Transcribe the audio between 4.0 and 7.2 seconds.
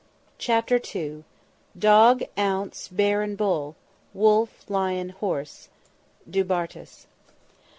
Wolf, lion, horse." DU BARTAS.